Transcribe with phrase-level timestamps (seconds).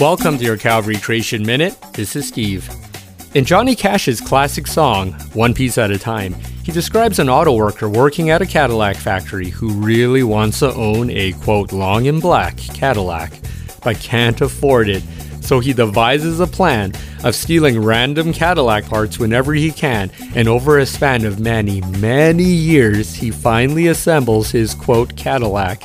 [0.00, 1.76] Welcome to your Calvary Creation Minute.
[1.92, 2.70] This is Steve.
[3.34, 7.88] In Johnny Cash's classic song, One Piece at a Time, he describes an auto worker
[7.88, 12.56] working at a Cadillac factory who really wants to own a quote long and black
[12.58, 13.32] Cadillac,
[13.82, 15.02] but can't afford it.
[15.40, 16.92] So he devises a plan
[17.24, 22.44] of stealing random Cadillac parts whenever he can, and over a span of many, many
[22.44, 25.82] years, he finally assembles his quote Cadillac.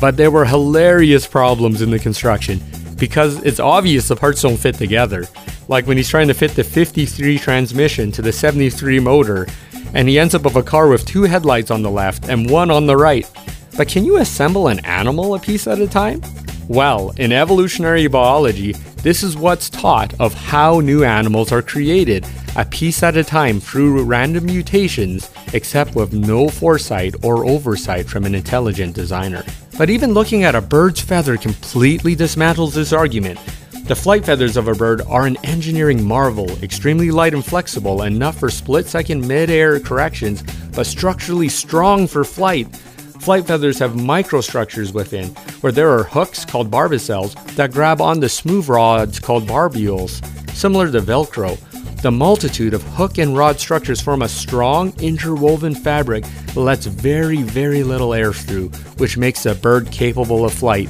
[0.00, 2.62] But there were hilarious problems in the construction
[3.02, 5.26] because it's obvious the parts don't fit together.
[5.66, 9.48] Like when he's trying to fit the 53 transmission to the 73 motor,
[9.92, 12.70] and he ends up with a car with two headlights on the left and one
[12.70, 13.28] on the right.
[13.76, 16.22] But can you assemble an animal a piece at a time?
[16.68, 22.24] Well, in evolutionary biology, this is what's taught of how new animals are created,
[22.54, 28.26] a piece at a time through random mutations, except with no foresight or oversight from
[28.26, 29.44] an intelligent designer.
[29.78, 33.38] But even looking at a bird's feather completely dismantles this argument.
[33.84, 38.38] The flight feathers of a bird are an engineering marvel, extremely light and flexible, enough
[38.38, 42.74] for split second mid air corrections, but structurally strong for flight.
[43.22, 45.28] Flight feathers have microstructures within,
[45.62, 50.20] where there are hooks called barbicels that grab on onto smooth rods called barbules,
[50.54, 51.58] similar to Velcro.
[52.02, 57.42] The multitude of hook and rod structures form a strong interwoven fabric that lets very,
[57.42, 60.88] very little air through, which makes a bird capable of flight.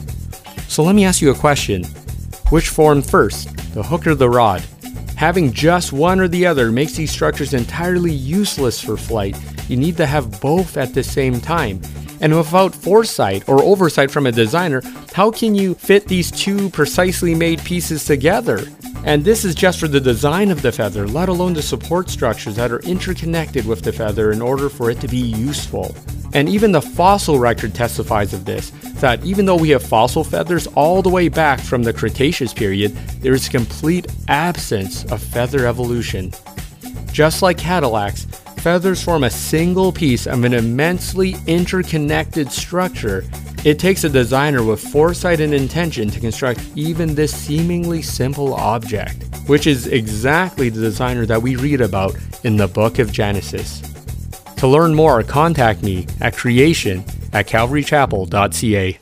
[0.69, 1.85] So let me ask you a question.
[2.49, 4.65] Which formed first, the hook or the rod?
[5.17, 9.37] Having just one or the other makes these structures entirely useless for flight.
[9.69, 11.81] You need to have both at the same time.
[12.21, 17.35] And without foresight or oversight from a designer, how can you fit these two precisely
[17.35, 18.65] made pieces together?
[19.05, 22.55] And this is just for the design of the feather, let alone the support structures
[22.57, 25.95] that are interconnected with the feather in order for it to be useful.
[26.35, 30.69] And even the fossil record testifies of this that even though we have fossil feathers
[30.69, 35.67] all the way back from the Cretaceous period, there is a complete absence of feather
[35.67, 36.33] evolution.
[37.13, 38.27] Just like Cadillacs,
[38.63, 43.25] feathers form a single piece of an immensely interconnected structure
[43.65, 49.25] it takes a designer with foresight and intention to construct even this seemingly simple object,
[49.47, 53.81] which is exactly the designer that we read about in the book of Genesis.
[54.57, 58.99] To learn more, contact me at creation at calvarychapel.ca.